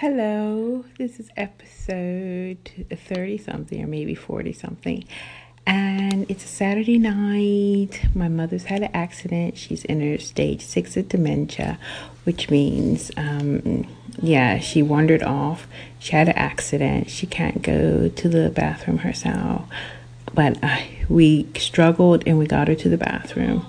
Hello, 0.00 0.84
this 0.98 1.18
is 1.18 1.30
episode 1.38 2.58
30 2.90 3.38
something 3.38 3.82
or 3.82 3.86
maybe 3.86 4.14
40 4.14 4.52
something. 4.52 5.06
And 5.66 6.30
it's 6.30 6.44
a 6.44 6.48
Saturday 6.48 6.98
night. 6.98 8.02
My 8.14 8.28
mother's 8.28 8.64
had 8.64 8.82
an 8.82 8.90
accident. 8.92 9.56
She's 9.56 9.86
in 9.86 10.02
her 10.02 10.18
stage 10.18 10.60
six 10.60 10.98
of 10.98 11.08
dementia, 11.08 11.78
which 12.24 12.50
means, 12.50 13.10
um, 13.16 13.86
yeah, 14.20 14.58
she 14.58 14.82
wandered 14.82 15.22
off. 15.22 15.66
She 15.98 16.12
had 16.12 16.28
an 16.28 16.36
accident. 16.36 17.08
She 17.08 17.26
can't 17.26 17.62
go 17.62 18.10
to 18.10 18.28
the 18.28 18.50
bathroom 18.50 18.98
herself. 18.98 19.66
But 20.34 20.62
uh, 20.62 20.76
we 21.08 21.48
struggled 21.56 22.22
and 22.26 22.38
we 22.38 22.46
got 22.46 22.68
her 22.68 22.74
to 22.74 22.90
the 22.90 22.98
bathroom. 22.98 23.64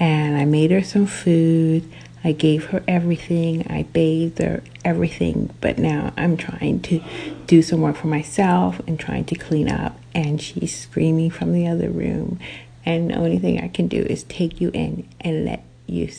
And 0.00 0.38
I 0.38 0.46
made 0.46 0.70
her 0.70 0.82
some 0.82 1.04
food. 1.04 1.84
I 2.24 2.32
gave 2.32 2.66
her 2.66 2.82
everything. 2.88 3.66
I 3.70 3.84
bathed 3.84 4.38
her, 4.38 4.62
everything. 4.84 5.54
But 5.60 5.78
now 5.78 6.12
I'm 6.16 6.36
trying 6.36 6.80
to 6.80 7.02
do 7.46 7.62
some 7.62 7.80
work 7.80 7.96
for 7.96 8.08
myself 8.08 8.80
and 8.86 8.98
trying 8.98 9.24
to 9.26 9.34
clean 9.34 9.68
up. 9.68 9.98
And 10.14 10.40
she's 10.40 10.76
screaming 10.76 11.30
from 11.30 11.52
the 11.52 11.66
other 11.66 11.90
room. 11.90 12.38
And 12.84 13.10
the 13.10 13.16
only 13.16 13.38
thing 13.38 13.60
I 13.60 13.68
can 13.68 13.88
do 13.88 14.02
is 14.02 14.24
take 14.24 14.60
you 14.60 14.70
in 14.72 15.08
and 15.20 15.44
let 15.44 15.64
you 15.86 16.10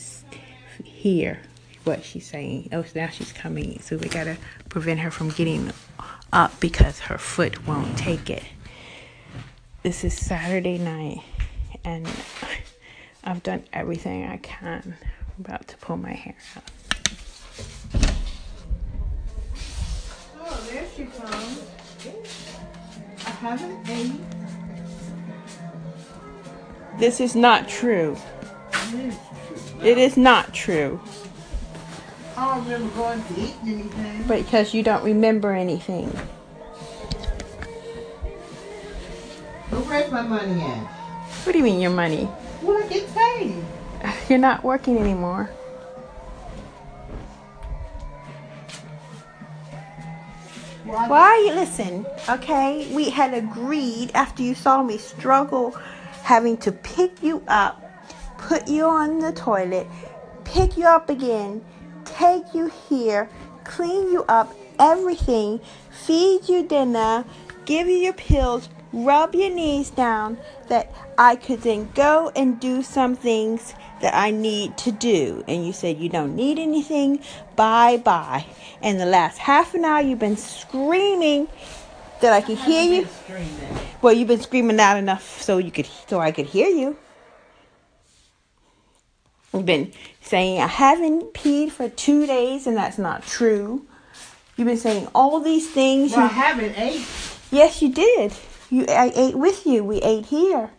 hear 0.84 1.40
what 1.84 2.04
she's 2.04 2.26
saying. 2.26 2.68
Oh, 2.72 2.84
now 2.94 3.08
she's 3.08 3.32
coming. 3.32 3.80
So 3.80 3.96
we 3.96 4.08
got 4.08 4.24
to 4.24 4.36
prevent 4.68 5.00
her 5.00 5.10
from 5.10 5.30
getting 5.30 5.72
up 6.32 6.58
because 6.60 7.00
her 7.00 7.18
foot 7.18 7.66
won't 7.66 7.98
take 7.98 8.30
it. 8.30 8.44
This 9.82 10.04
is 10.04 10.14
Saturday 10.14 10.78
night. 10.78 11.22
And 11.84 12.08
I've 13.24 13.42
done 13.42 13.64
everything 13.72 14.26
I 14.26 14.36
can 14.38 14.96
about 15.40 15.66
to 15.68 15.76
pull 15.78 15.96
my 15.96 16.12
hair 16.12 16.34
out. 16.56 16.62
Oh, 20.38 20.68
there 20.70 20.86
she 20.94 21.04
comes. 21.04 21.64
I 23.26 23.30
haven't 23.30 23.88
ate. 23.88 24.12
This 26.98 27.20
is 27.20 27.34
not 27.34 27.68
true. 27.68 28.16
It 29.82 29.96
is 29.96 30.18
not 30.18 30.52
true. 30.52 31.00
I 32.36 32.56
don't 32.56 32.64
remember 32.64 32.94
going 32.94 33.24
to 33.24 33.40
eat 33.40 33.54
anything. 33.62 34.22
Because 34.24 34.74
you 34.74 34.82
don't 34.82 35.02
remember 35.02 35.52
anything. 35.52 36.10
But 39.70 39.86
where's 39.86 40.10
my 40.10 40.22
money 40.22 40.60
at? 40.60 40.86
What 41.44 41.52
do 41.52 41.58
you 41.58 41.64
mean 41.64 41.80
your 41.80 41.92
money? 41.92 42.28
You're 44.28 44.38
not 44.38 44.64
working 44.64 44.98
anymore. 44.98 45.50
Why 50.84 51.50
listen? 51.54 52.04
Okay, 52.28 52.92
we 52.94 53.10
had 53.10 53.32
agreed 53.32 54.10
after 54.14 54.42
you 54.42 54.54
saw 54.54 54.82
me 54.82 54.98
struggle 54.98 55.70
having 56.22 56.56
to 56.58 56.72
pick 56.72 57.22
you 57.22 57.42
up, 57.48 57.82
put 58.38 58.66
you 58.66 58.84
on 58.86 59.18
the 59.20 59.32
toilet, 59.32 59.86
pick 60.44 60.76
you 60.76 60.86
up 60.86 61.08
again, 61.08 61.64
take 62.04 62.54
you 62.54 62.72
here, 62.88 63.28
clean 63.64 64.10
you 64.12 64.24
up, 64.28 64.52
everything, 64.78 65.60
feed 65.90 66.48
you 66.48 66.66
dinner, 66.66 67.24
give 67.66 67.86
you 67.86 67.96
your 67.96 68.12
pills, 68.14 68.68
rub 68.92 69.34
your 69.34 69.50
knees 69.50 69.90
down, 69.90 70.38
that 70.68 70.92
I 71.18 71.36
could 71.36 71.62
then 71.62 71.90
go 71.94 72.32
and 72.34 72.58
do 72.60 72.82
some 72.82 73.14
things 73.16 73.74
that 74.00 74.14
I 74.14 74.30
need 74.30 74.76
to 74.78 74.92
do. 74.92 75.44
And 75.46 75.66
you 75.66 75.72
said 75.72 75.98
you 75.98 76.08
don't 76.08 76.34
need 76.34 76.58
anything, 76.58 77.20
bye 77.56 77.98
bye. 77.98 78.46
And 78.82 78.98
the 79.00 79.06
last 79.06 79.38
half 79.38 79.74
an 79.74 79.84
hour 79.84 80.00
you've 80.00 80.18
been 80.18 80.36
screaming 80.36 81.48
that 82.20 82.32
I 82.32 82.40
could 82.40 82.58
hear 82.58 82.82
you. 82.82 83.06
Screaming. 83.24 83.78
Well, 84.02 84.12
you've 84.14 84.28
been 84.28 84.40
screaming 84.40 84.76
loud 84.78 84.96
enough 84.98 85.40
so 85.42 85.58
you 85.58 85.70
could 85.70 85.86
so 86.08 86.18
I 86.20 86.32
could 86.32 86.46
hear 86.46 86.68
you. 86.68 86.96
You've 89.52 89.66
been 89.66 89.92
saying 90.22 90.60
I 90.60 90.66
haven't 90.68 91.34
peed 91.34 91.70
for 91.72 91.88
two 91.88 92.26
days, 92.26 92.66
and 92.66 92.76
that's 92.76 92.98
not 92.98 93.26
true. 93.26 93.84
You've 94.56 94.68
been 94.68 94.76
saying 94.76 95.08
all 95.14 95.40
these 95.40 95.68
things. 95.70 96.12
Well, 96.12 96.20
I 96.20 96.22
You- 96.24 96.28
haven't 96.28 96.78
ate. 96.78 97.06
yes, 97.50 97.82
you 97.82 97.88
did. 97.88 98.32
You, 98.70 98.86
I 98.88 99.12
ate 99.14 99.34
with 99.36 99.66
you. 99.66 99.82
We 99.84 99.98
ate 99.98 100.26
here. 100.26 100.70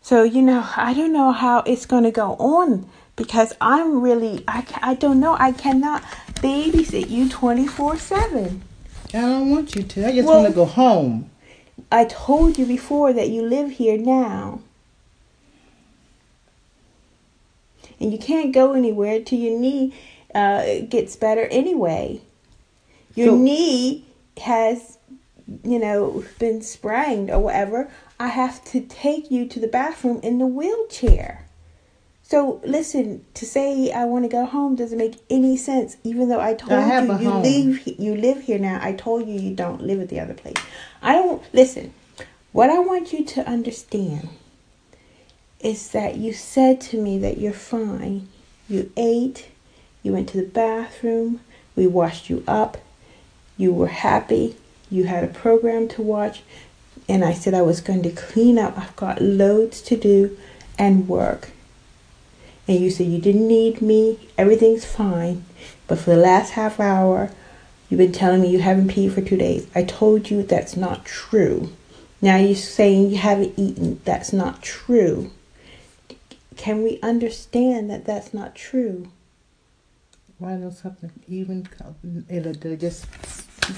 So 0.00 0.22
you 0.22 0.42
know, 0.42 0.68
I 0.76 0.94
don't 0.94 1.12
know 1.12 1.32
how 1.32 1.60
it's 1.60 1.86
going 1.86 2.04
to 2.04 2.10
go 2.10 2.34
on 2.34 2.88
because 3.16 3.52
I'm 3.60 4.00
really, 4.00 4.44
I, 4.46 4.64
I 4.82 4.94
don't 4.94 5.18
know. 5.18 5.36
I 5.38 5.52
cannot 5.52 6.02
babysit 6.34 7.10
you 7.10 7.28
twenty 7.28 7.66
four 7.66 7.96
seven. 7.96 8.62
I 9.08 9.20
don't 9.20 9.50
want 9.50 9.74
you 9.74 9.82
to. 9.82 10.06
I 10.06 10.12
just 10.12 10.26
Well- 10.28 10.42
want 10.42 10.48
to 10.52 10.54
go 10.54 10.64
home. 10.64 11.30
I 11.90 12.04
told 12.04 12.56
you 12.58 12.66
before 12.66 13.12
that 13.12 13.28
you 13.30 13.42
live 13.42 13.72
here 13.72 13.96
now. 13.98 14.60
And 18.00 18.12
you 18.12 18.18
can't 18.18 18.52
go 18.52 18.72
anywhere 18.74 19.20
till 19.20 19.38
your 19.38 19.58
knee 19.58 19.94
uh, 20.34 20.80
gets 20.88 21.16
better 21.16 21.46
anyway. 21.46 22.20
Your 23.14 23.28
So- 23.28 23.36
knee 23.36 24.03
has, 24.38 24.98
you 25.62 25.78
know, 25.78 26.24
been 26.38 26.62
sprained 26.62 27.30
or 27.30 27.38
whatever. 27.38 27.90
I 28.18 28.28
have 28.28 28.64
to 28.66 28.80
take 28.80 29.30
you 29.30 29.46
to 29.48 29.60
the 29.60 29.68
bathroom 29.68 30.20
in 30.22 30.38
the 30.38 30.46
wheelchair. 30.46 31.46
So 32.22 32.60
listen, 32.64 33.24
to 33.34 33.44
say 33.44 33.92
I 33.92 34.06
want 34.06 34.24
to 34.24 34.28
go 34.30 34.46
home 34.46 34.76
doesn't 34.76 34.96
make 34.96 35.16
any 35.28 35.56
sense. 35.56 35.98
Even 36.04 36.28
though 36.30 36.40
I 36.40 36.54
told 36.54 36.72
I 36.72 37.02
you 37.02 37.12
you 37.18 37.30
home. 37.30 37.42
live 37.42 37.86
you 37.86 38.16
live 38.16 38.42
here 38.42 38.58
now, 38.58 38.78
I 38.80 38.92
told 38.92 39.28
you 39.28 39.38
you 39.38 39.54
don't 39.54 39.82
live 39.82 40.00
at 40.00 40.08
the 40.08 40.20
other 40.20 40.34
place. 40.34 40.56
I 41.02 41.12
don't 41.12 41.42
listen. 41.52 41.92
What 42.52 42.70
I 42.70 42.78
want 42.78 43.12
you 43.12 43.24
to 43.24 43.48
understand 43.48 44.28
is 45.60 45.90
that 45.90 46.16
you 46.16 46.32
said 46.32 46.80
to 46.80 47.00
me 47.00 47.18
that 47.18 47.38
you're 47.38 47.52
fine. 47.52 48.28
You 48.68 48.90
ate, 48.96 49.48
you 50.02 50.12
went 50.12 50.28
to 50.30 50.38
the 50.38 50.46
bathroom, 50.46 51.40
we 51.76 51.86
washed 51.86 52.30
you 52.30 52.44
up, 52.46 52.78
you 53.56 53.72
were 53.72 53.88
happy, 53.88 54.56
you 54.90 55.04
had 55.04 55.24
a 55.24 55.28
program 55.28 55.88
to 55.88 56.02
watch, 56.02 56.42
and 57.08 57.24
I 57.24 57.32
said 57.32 57.54
I 57.54 57.62
was 57.62 57.80
going 57.80 58.02
to 58.02 58.10
clean 58.10 58.58
up. 58.58 58.78
I've 58.78 58.96
got 58.96 59.20
loads 59.20 59.82
to 59.82 59.96
do 59.96 60.36
and 60.78 61.08
work. 61.08 61.50
And 62.66 62.80
you 62.80 62.90
said 62.90 63.06
you 63.06 63.20
didn't 63.20 63.46
need 63.46 63.82
me, 63.82 64.28
everything's 64.38 64.84
fine. 64.84 65.44
But 65.86 65.98
for 65.98 66.10
the 66.10 66.16
last 66.16 66.52
half 66.52 66.80
hour, 66.80 67.30
you've 67.88 67.98
been 67.98 68.12
telling 68.12 68.40
me 68.40 68.50
you 68.50 68.60
haven't 68.60 68.92
peed 68.92 69.12
for 69.12 69.20
two 69.20 69.36
days. 69.36 69.66
I 69.74 69.84
told 69.84 70.30
you 70.30 70.42
that's 70.42 70.76
not 70.76 71.04
true. 71.04 71.70
Now 72.22 72.36
you're 72.36 72.54
saying 72.54 73.10
you 73.10 73.18
haven't 73.18 73.58
eaten. 73.58 74.00
That's 74.04 74.32
not 74.32 74.62
true. 74.62 75.30
Can 76.56 76.82
we 76.82 76.98
understand 77.02 77.90
that 77.90 78.06
that's 78.06 78.32
not 78.32 78.54
true? 78.54 79.08
Why 80.38 80.56
don't 80.56 80.72
something 80.72 81.10
even 81.28 81.64
come? 81.64 81.94
It'll 82.28 82.76
just 82.76 83.06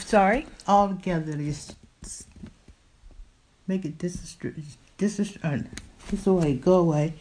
Sorry? 0.00 0.46
all 0.66 0.88
together. 0.88 1.36
Just 1.36 1.76
make 3.66 3.84
it 3.84 3.98
this 3.98 4.36
this 4.98 5.20
is 5.20 5.38
uh, 5.42 5.58
this 6.10 6.26
away. 6.26 6.54
Go 6.54 6.74
away. 6.78 7.14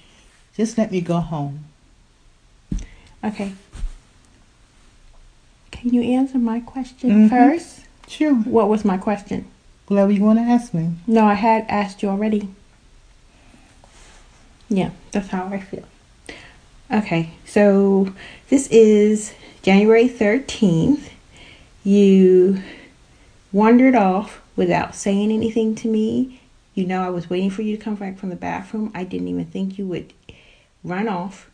Just 0.56 0.78
let 0.78 0.92
me 0.92 1.02
go 1.02 1.20
home. 1.20 1.66
Okay. 3.24 3.54
Can 5.72 5.94
you 5.94 6.02
answer 6.02 6.38
my 6.38 6.60
question 6.62 7.28
Mhm. 7.28 7.30
first? 7.30 7.82
Sure. 8.08 8.34
What 8.34 8.70
was 8.70 8.86
my 8.86 8.98
question? 8.98 9.46
Whatever 9.88 10.12
you 10.12 10.24
want 10.24 10.40
to 10.40 10.44
ask 10.46 10.74
me. 10.74 10.92
No, 11.06 11.26
I 11.26 11.34
had 11.34 11.66
asked 11.68 12.02
you 12.02 12.10
already. 12.10 12.50
Yeah, 14.70 14.92
that's 15.12 15.28
how 15.30 15.46
I 15.48 15.60
feel. 15.60 15.84
Okay, 16.92 17.32
so 17.46 18.14
this 18.50 18.68
is 18.68 19.34
January 19.64 20.08
13th. 20.08 21.10
You 21.84 22.62
wandered 23.52 23.96
off 23.96 24.42
without 24.56 24.94
saying 24.94 25.32
anything 25.32 25.74
to 25.76 25.88
me. 25.88 26.42
You 26.76 26.86
know, 26.86 27.04
I 27.04 27.10
was 27.10 27.30
waiting 27.30 27.50
for 27.50 27.64
you 27.64 27.76
to 27.76 27.84
come 27.84 27.96
back 27.96 28.18
from 28.20 28.30
the 28.30 28.36
bathroom. 28.36 28.92
I 28.94 29.04
didn't 29.04 29.30
even 29.30 29.46
think 29.46 29.78
you 29.78 29.88
would 29.88 30.14
run 30.84 31.08
off. 31.08 31.50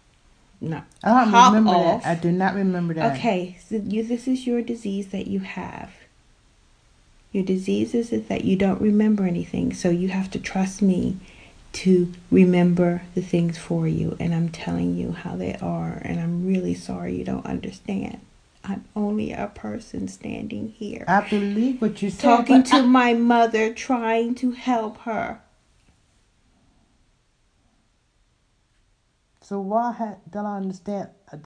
No. 0.60 0.84
Oh, 1.04 1.14
I 1.16 1.26
don't 1.26 1.54
remember 1.54 1.72
off. 1.72 2.04
that. 2.04 2.18
I 2.18 2.20
do 2.20 2.32
not 2.32 2.54
remember 2.54 2.94
that. 2.96 3.16
Okay, 3.16 3.58
so 3.68 3.76
you, 3.76 4.04
this 4.04 4.28
is 4.28 4.46
your 4.46 4.62
disease 4.62 5.08
that 5.08 5.28
you 5.28 5.40
have. 5.40 5.92
Your 7.32 7.46
disease 7.46 7.96
is 7.96 8.10
that 8.10 8.44
you 8.44 8.58
don't 8.58 8.82
remember 8.82 9.24
anything, 9.26 9.74
so 9.74 9.90
you 9.90 10.10
have 10.10 10.30
to 10.32 10.40
trust 10.40 10.82
me 10.82 11.18
to 11.74 12.12
remember 12.30 13.04
the 13.16 13.22
things 13.22 13.58
for 13.58 13.88
you. 13.88 14.18
And 14.20 14.34
I'm 14.36 14.50
telling 14.50 14.96
you 14.98 15.12
how 15.14 15.36
they 15.36 15.56
are, 15.56 16.02
and 16.04 16.20
I'm 16.20 16.46
really 16.46 16.74
sorry 16.74 17.16
you 17.16 17.24
don't 17.24 17.46
understand. 17.46 18.20
I'm 18.64 18.86
only 18.96 19.32
a 19.32 19.48
person 19.56 20.08
standing 20.08 20.70
here 20.78 21.04
I 21.08 21.28
believe 21.28 21.82
what 21.82 22.04
you 22.04 22.12
said. 22.12 22.22
talking 22.22 22.62
to 22.64 22.76
I- 22.76 22.82
my 22.82 23.14
mother, 23.14 23.74
trying 23.74 24.36
to 24.36 24.52
help 24.52 25.00
her. 25.00 25.42
so 29.42 29.60
why 29.60 29.92
ha- 29.92 30.18
don't 30.30 30.46
I 30.46 30.58
understand? 30.58 31.10